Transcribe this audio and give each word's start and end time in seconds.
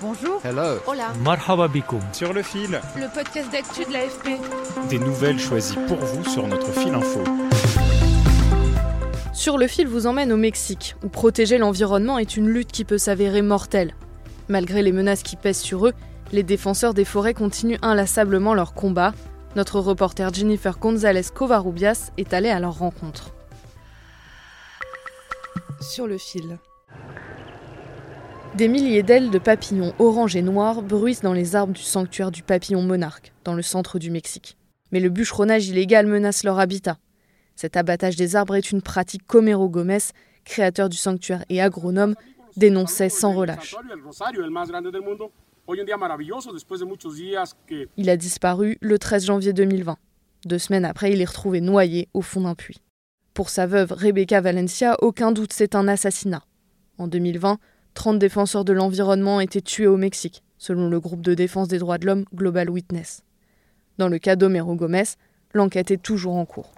Bonjour. 0.00 0.40
Hello. 0.44 0.78
Hola. 0.86 1.12
Marhaba 1.24 1.66
bikoum. 1.68 2.00
Sur 2.12 2.32
le 2.32 2.42
fil, 2.42 2.80
Le 2.96 3.12
podcast 3.12 3.50
d'actu 3.50 3.84
de 3.84 3.92
l'AFP. 3.92 4.88
des 4.88 4.98
nouvelles 4.98 5.38
choisies 5.40 5.78
pour 5.88 5.96
vous 5.98 6.24
sur 6.24 6.46
notre 6.46 6.70
fil 6.72 6.94
info. 6.94 7.20
Sur 9.32 9.58
le 9.58 9.66
fil 9.66 9.86
vous 9.88 10.06
emmène 10.06 10.32
au 10.32 10.36
Mexique, 10.36 10.94
où 11.04 11.08
protéger 11.08 11.58
l'environnement 11.58 12.18
est 12.18 12.36
une 12.36 12.48
lutte 12.48 12.70
qui 12.72 12.84
peut 12.84 12.98
s'avérer 12.98 13.42
mortelle. 13.42 13.94
Malgré 14.48 14.82
les 14.82 14.92
menaces 14.92 15.22
qui 15.22 15.36
pèsent 15.36 15.60
sur 15.60 15.86
eux, 15.86 15.92
les 16.32 16.42
défenseurs 16.42 16.94
des 16.94 17.04
forêts 17.04 17.34
continuent 17.34 17.78
inlassablement 17.82 18.54
leur 18.54 18.74
combat. 18.74 19.12
Notre 19.56 19.80
reporter 19.80 20.32
Jennifer 20.32 20.78
González 20.78 21.22
Covarrubias 21.34 22.10
est 22.18 22.32
allée 22.34 22.50
à 22.50 22.60
leur 22.60 22.78
rencontre. 22.78 23.30
Sur 25.80 26.06
le 26.06 26.18
fil. 26.18 26.58
Des 28.58 28.66
milliers 28.66 29.04
d'ailes 29.04 29.30
de 29.30 29.38
papillons 29.38 29.94
orange 30.00 30.34
et 30.34 30.42
noirs 30.42 30.82
bruissent 30.82 31.20
dans 31.20 31.32
les 31.32 31.54
arbres 31.54 31.74
du 31.74 31.82
sanctuaire 31.82 32.32
du 32.32 32.42
papillon 32.42 32.82
monarque, 32.82 33.32
dans 33.44 33.54
le 33.54 33.62
centre 33.62 34.00
du 34.00 34.10
Mexique. 34.10 34.56
Mais 34.90 34.98
le 34.98 35.10
bûcheronnage 35.10 35.68
illégal 35.68 36.08
menace 36.08 36.42
leur 36.42 36.58
habitat. 36.58 36.98
Cet 37.54 37.76
abattage 37.76 38.16
des 38.16 38.34
arbres 38.34 38.56
est 38.56 38.72
une 38.72 38.82
pratique 38.82 39.24
qu'Homero 39.28 39.68
Gomez, 39.68 40.10
créateur 40.44 40.88
du 40.88 40.96
sanctuaire 40.96 41.44
et 41.48 41.62
agronome, 41.62 42.16
dénonçait 42.56 43.10
sans 43.10 43.32
relâche. 43.32 43.76
Il 47.96 48.10
a 48.10 48.16
disparu 48.16 48.76
le 48.80 48.98
13 48.98 49.24
janvier 49.24 49.52
2020. 49.52 49.98
Deux 50.46 50.58
semaines 50.58 50.84
après, 50.84 51.12
il 51.12 51.20
est 51.20 51.26
retrouvé 51.26 51.60
noyé 51.60 52.08
au 52.12 52.22
fond 52.22 52.40
d'un 52.40 52.56
puits. 52.56 52.82
Pour 53.34 53.50
sa 53.50 53.68
veuve 53.68 53.92
Rebecca 53.92 54.40
Valencia, 54.40 54.96
aucun 55.00 55.30
doute, 55.30 55.52
c'est 55.52 55.76
un 55.76 55.86
assassinat. 55.86 56.42
En 56.98 57.06
2020, 57.06 57.60
30 57.98 58.20
défenseurs 58.20 58.64
de 58.64 58.72
l'environnement 58.72 59.38
ont 59.38 59.40
été 59.40 59.60
tués 59.60 59.88
au 59.88 59.96
Mexique, 59.96 60.44
selon 60.56 60.88
le 60.88 61.00
groupe 61.00 61.20
de 61.20 61.34
défense 61.34 61.66
des 61.66 61.78
droits 61.78 61.98
de 61.98 62.06
l'homme 62.06 62.26
Global 62.32 62.70
Witness. 62.70 63.24
Dans 63.98 64.06
le 64.06 64.20
cas 64.20 64.36
d'Homero 64.36 64.76
Gomez, 64.76 65.02
l'enquête 65.52 65.90
est 65.90 66.00
toujours 66.00 66.36
en 66.36 66.44
cours. 66.44 66.70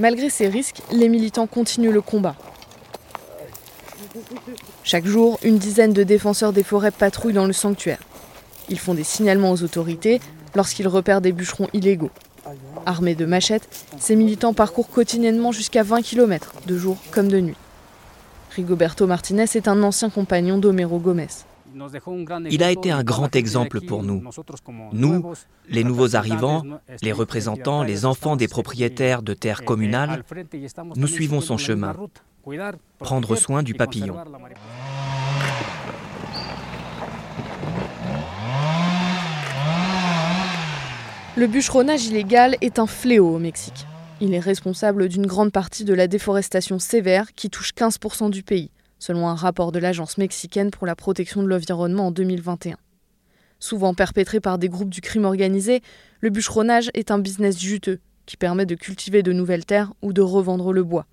Malgré 0.00 0.30
ces 0.30 0.48
risques, 0.48 0.82
les 0.90 1.08
militants 1.08 1.46
continuent 1.46 1.92
le 1.92 2.00
combat. 2.00 2.34
Chaque 4.82 5.06
jour, 5.06 5.38
une 5.44 5.58
dizaine 5.58 5.92
de 5.92 6.02
défenseurs 6.02 6.52
des 6.52 6.64
forêts 6.64 6.90
patrouillent 6.90 7.32
dans 7.34 7.46
le 7.46 7.52
sanctuaire. 7.52 8.00
Ils 8.68 8.80
font 8.80 8.94
des 8.94 9.04
signalements 9.04 9.52
aux 9.52 9.62
autorités 9.62 10.20
lorsqu'ils 10.56 10.88
repèrent 10.88 11.20
des 11.20 11.30
bûcherons 11.30 11.68
illégaux. 11.72 12.10
Armés 12.86 13.16
de 13.16 13.26
machettes, 13.26 13.68
ces 13.98 14.16
militants 14.16 14.54
parcourent 14.54 14.88
quotidiennement 14.88 15.52
jusqu'à 15.52 15.82
20 15.82 16.02
km, 16.02 16.52
de 16.66 16.78
jour 16.78 16.96
comme 17.10 17.28
de 17.28 17.40
nuit. 17.40 17.56
Rigoberto 18.54 19.06
Martinez 19.06 19.44
est 19.54 19.68
un 19.68 19.82
ancien 19.82 20.08
compagnon 20.08 20.56
d'Homero 20.56 20.98
Gomez. 20.98 21.26
Il 22.50 22.62
a 22.62 22.70
été 22.70 22.90
un 22.90 23.02
grand 23.02 23.34
exemple 23.36 23.80
pour 23.80 24.02
nous. 24.02 24.22
Nous, 24.92 25.32
les 25.68 25.84
nouveaux 25.84 26.16
arrivants, 26.16 26.62
les 27.02 27.12
représentants, 27.12 27.82
les 27.82 28.06
enfants 28.06 28.36
des 28.36 28.48
propriétaires 28.48 29.22
de 29.22 29.34
terres 29.34 29.64
communales, 29.64 30.24
nous 30.94 31.06
suivons 31.06 31.40
son 31.40 31.58
chemin. 31.58 31.94
Prendre 32.98 33.36
soin 33.36 33.62
du 33.62 33.74
papillon. 33.74 34.16
Le 41.38 41.46
bûcheronnage 41.46 42.06
illégal 42.06 42.56
est 42.62 42.78
un 42.78 42.86
fléau 42.86 43.34
au 43.34 43.38
Mexique. 43.38 43.86
Il 44.22 44.32
est 44.32 44.40
responsable 44.40 45.06
d'une 45.06 45.26
grande 45.26 45.52
partie 45.52 45.84
de 45.84 45.92
la 45.92 46.08
déforestation 46.08 46.78
sévère 46.78 47.34
qui 47.34 47.50
touche 47.50 47.74
15% 47.74 48.30
du 48.30 48.42
pays, 48.42 48.70
selon 48.98 49.28
un 49.28 49.34
rapport 49.34 49.70
de 49.70 49.78
l'Agence 49.78 50.16
mexicaine 50.16 50.70
pour 50.70 50.86
la 50.86 50.96
protection 50.96 51.42
de 51.42 51.48
l'environnement 51.48 52.06
en 52.06 52.10
2021. 52.10 52.78
Souvent 53.58 53.92
perpétré 53.92 54.40
par 54.40 54.56
des 54.56 54.70
groupes 54.70 54.88
du 54.88 55.02
crime 55.02 55.26
organisé, 55.26 55.82
le 56.20 56.30
bûcheronnage 56.30 56.90
est 56.94 57.10
un 57.10 57.18
business 57.18 57.60
juteux 57.60 58.00
qui 58.24 58.38
permet 58.38 58.64
de 58.64 58.74
cultiver 58.74 59.22
de 59.22 59.34
nouvelles 59.34 59.66
terres 59.66 59.92
ou 60.00 60.14
de 60.14 60.22
revendre 60.22 60.72
le 60.72 60.84
bois. 60.84 61.04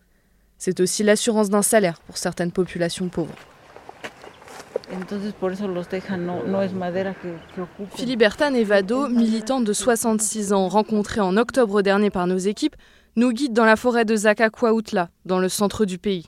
C'est 0.57 0.79
aussi 0.79 1.03
l'assurance 1.03 1.49
d'un 1.49 1.63
salaire 1.63 1.99
pour 1.99 2.15
certaines 2.15 2.53
populations 2.53 3.09
pauvres. 3.09 3.35
Filiberta 7.95 8.49
Nevado, 8.49 9.07
militante 9.07 9.63
de 9.63 9.73
66 9.73 10.53
ans, 10.53 10.67
rencontrée 10.67 11.21
en 11.21 11.37
octobre 11.37 11.81
dernier 11.81 12.09
par 12.09 12.27
nos 12.27 12.37
équipes, 12.37 12.75
nous 13.15 13.31
guide 13.31 13.53
dans 13.53 13.65
la 13.65 13.75
forêt 13.75 14.05
de 14.05 14.15
Zacacuautla, 14.15 15.09
dans 15.25 15.39
le 15.39 15.49
centre 15.49 15.85
du 15.85 15.97
pays. 15.97 16.27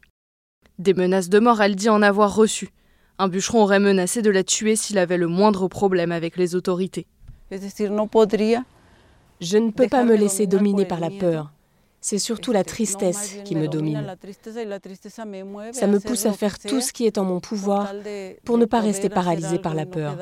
Des 0.77 0.93
menaces 0.93 1.29
de 1.29 1.39
mort, 1.39 1.61
elle 1.61 1.75
dit 1.75 1.89
en 1.89 2.01
avoir 2.01 2.35
reçu. 2.35 2.69
Un 3.17 3.29
bûcheron 3.29 3.63
aurait 3.63 3.79
menacé 3.79 4.21
de 4.21 4.29
la 4.29 4.43
tuer 4.43 4.75
s'il 4.75 4.97
avait 4.97 5.17
le 5.17 5.27
moindre 5.27 5.67
problème 5.67 6.11
avec 6.11 6.35
les 6.35 6.53
autorités. 6.53 7.07
Je 9.41 9.57
ne 9.57 9.71
peux 9.71 9.87
pas 9.87 10.03
me 10.03 10.15
laisser 10.15 10.47
dominer 10.47 10.85
par 10.85 10.99
la 10.99 11.09
peur. 11.09 11.54
C'est 12.07 12.19
surtout 12.19 12.51
la 12.51 12.63
tristesse 12.63 13.35
qui 13.45 13.55
me 13.55 13.67
domine. 13.67 14.16
Ça 15.71 15.88
me 15.88 15.99
pousse 15.99 16.27
à 16.27 16.33
faire 16.33 16.59
tout 16.59 16.79
ce 16.79 16.93
qui 16.93 17.07
est 17.07 17.17
en 17.17 17.25
mon 17.25 17.39
pouvoir 17.39 17.95
pour 18.43 18.59
ne 18.59 18.66
pas 18.66 18.79
rester 18.79 19.09
paralysé 19.09 19.57
par 19.57 19.73
la 19.73 19.88
peur. 19.88 20.15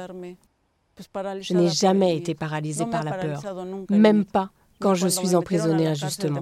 Je 1.41 1.53
n'ai 1.53 1.67
jamais 1.67 2.15
été 2.15 2.35
paralysé 2.35 2.85
par 2.85 3.03
la 3.03 3.11
peur, 3.11 3.65
même 3.89 4.23
pas 4.23 4.51
quand 4.79 4.95
je 4.95 5.09
suis 5.09 5.35
emprisonné 5.35 5.87
injustement. 5.87 6.41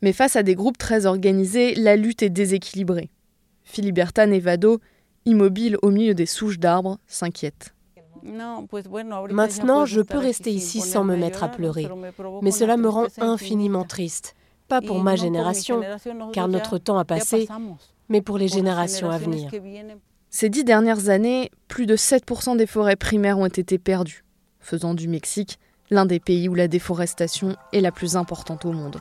Mais 0.00 0.14
face 0.14 0.36
à 0.36 0.42
des 0.42 0.54
groupes 0.54 0.78
très 0.78 1.04
organisés, 1.04 1.74
la 1.74 1.96
lutte 1.96 2.22
est 2.22 2.30
déséquilibrée. 2.30 3.10
Filiberta 3.62 4.26
Nevado, 4.26 4.80
immobile 5.26 5.76
au 5.82 5.90
milieu 5.90 6.14
des 6.14 6.24
souches 6.24 6.58
d'arbres, 6.58 6.98
s'inquiète. 7.06 7.74
Maintenant, 9.30 9.86
je 9.86 10.00
peux 10.00 10.18
rester 10.18 10.50
ici 10.50 10.80
sans 10.80 11.04
me 11.04 11.16
mettre 11.16 11.44
à 11.44 11.48
pleurer, 11.48 11.88
mais 12.42 12.50
cela 12.50 12.76
me 12.76 12.88
rend 12.88 13.06
infiniment 13.18 13.84
triste. 13.84 14.34
Pas 14.68 14.80
pour 14.80 15.00
ma 15.00 15.14
génération, 15.14 15.80
car 16.32 16.48
notre 16.48 16.78
temps 16.78 16.98
a 16.98 17.04
passé, 17.04 17.48
mais 18.08 18.20
pour 18.20 18.38
les 18.38 18.48
générations 18.48 19.10
à 19.10 19.18
venir. 19.18 19.50
Ces 20.30 20.48
dix 20.48 20.64
dernières 20.64 21.08
années, 21.08 21.50
plus 21.68 21.86
de 21.86 21.96
7% 21.96 22.56
des 22.56 22.66
forêts 22.66 22.96
primaires 22.96 23.38
ont 23.38 23.46
été 23.46 23.78
perdues, 23.78 24.24
faisant 24.60 24.94
du 24.94 25.08
Mexique 25.08 25.58
l'un 25.90 26.04
des 26.04 26.20
pays 26.20 26.48
où 26.48 26.54
la 26.54 26.68
déforestation 26.68 27.56
est 27.72 27.80
la 27.80 27.92
plus 27.92 28.16
importante 28.16 28.64
au 28.64 28.72
monde. 28.72 28.98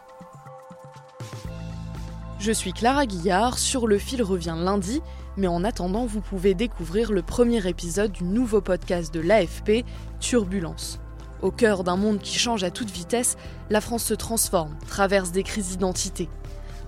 Je 2.45 2.51
suis 2.51 2.73
Clara 2.73 3.07
Guillard, 3.07 3.57
sur 3.57 3.87
le 3.87 3.97
fil 3.97 4.21
revient 4.21 4.53
lundi, 4.55 5.01
mais 5.35 5.47
en 5.47 5.63
attendant, 5.63 6.05
vous 6.05 6.21
pouvez 6.21 6.53
découvrir 6.53 7.11
le 7.11 7.23
premier 7.23 7.67
épisode 7.67 8.11
du 8.11 8.23
nouveau 8.23 8.61
podcast 8.61 9.11
de 9.11 9.19
l'AFP, 9.19 9.83
Turbulence. 10.19 10.99
Au 11.41 11.49
cœur 11.49 11.83
d'un 11.83 11.95
monde 11.95 12.19
qui 12.19 12.37
change 12.37 12.63
à 12.63 12.69
toute 12.69 12.91
vitesse, 12.91 13.35
la 13.71 13.81
France 13.81 14.03
se 14.03 14.13
transforme, 14.13 14.75
traverse 14.87 15.31
des 15.31 15.41
crises 15.41 15.69
d'identité. 15.69 16.29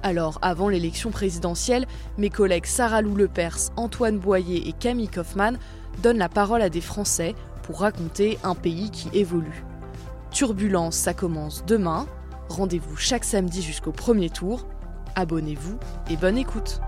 Alors, 0.03 0.37
avant 0.43 0.69
l'élection 0.69 1.09
présidentielle, 1.09 1.87
mes 2.19 2.29
collègues 2.29 2.67
Sarah 2.67 3.01
Lou 3.01 3.15
Lepers, 3.15 3.71
Antoine 3.77 4.19
Boyer 4.19 4.69
et 4.69 4.73
Camille 4.73 5.09
Kaufmann 5.09 5.57
donnent 6.03 6.19
la 6.19 6.29
parole 6.29 6.61
à 6.61 6.69
des 6.69 6.81
Français 6.81 7.33
pour 7.63 7.79
raconter 7.79 8.37
un 8.43 8.53
pays 8.53 8.91
qui 8.91 9.09
évolue. 9.11 9.65
Turbulence, 10.29 10.97
ça 10.97 11.15
commence 11.15 11.65
demain. 11.65 12.05
Rendez-vous 12.47 12.95
chaque 12.95 13.23
samedi 13.23 13.63
jusqu'au 13.63 13.91
premier 13.91 14.29
tour. 14.29 14.67
Abonnez-vous 15.17 15.79
et 16.11 16.15
bonne 16.15 16.37
écoute. 16.37 16.79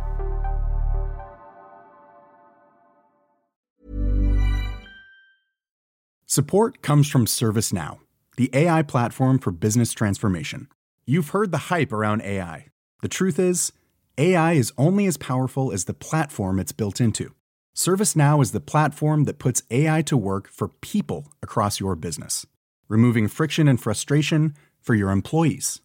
Support 6.28 6.84
comes 6.84 7.10
from 7.10 7.26
ServiceNow, 7.26 7.98
the 8.38 8.52
AI 8.54 8.84
platform 8.84 9.40
for 9.40 9.50
business 9.52 9.94
transformation. 9.94 10.68
You've 11.08 11.30
heard 11.30 11.52
the 11.52 11.70
hype 11.74 11.92
around 11.92 12.22
AI. 12.22 12.68
The 13.02 13.08
truth 13.08 13.40
is, 13.40 13.72
AI 14.20 14.54
is 14.54 14.72
only 14.78 15.08
as 15.08 15.18
powerful 15.18 15.72
as 15.72 15.86
the 15.86 15.96
platform 15.96 16.60
it's 16.60 16.72
built 16.72 17.02
into. 17.02 17.34
ServiceNow 17.76 18.44
is 18.44 18.52
the 18.52 18.60
platform 18.60 19.24
that 19.24 19.40
puts 19.40 19.64
AI 19.72 20.04
to 20.04 20.16
work 20.16 20.50
for 20.50 20.68
people 20.68 21.34
across 21.42 21.80
your 21.80 21.96
business, 21.96 22.46
removing 22.88 23.28
friction 23.28 23.68
and 23.68 23.82
frustration 23.82 24.54
for 24.80 24.94
your 24.94 25.10
employees, 25.10 25.82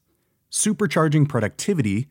supercharging 0.51 1.27
productivity 1.27 2.11